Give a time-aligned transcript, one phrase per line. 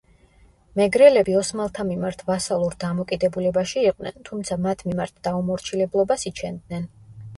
[0.79, 6.91] მეგრელები ოსმალთა მიმართ ვასალურ დამოკიდებულებაში იყვნენ, თუმცა მათ მიმართ დაუმორჩილებლობას იჩენდნენ.